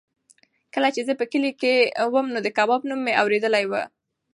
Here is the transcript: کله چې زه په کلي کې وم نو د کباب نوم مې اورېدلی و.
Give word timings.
کله 0.73 0.89
چې 0.95 1.01
زه 1.07 1.13
په 1.19 1.25
کلي 1.31 1.51
کې 1.61 1.73
وم 2.13 2.27
نو 2.33 2.39
د 2.45 2.47
کباب 2.57 2.81
نوم 2.89 2.99
مې 3.05 3.13
اورېدلی 3.21 3.63
و. 3.69 3.73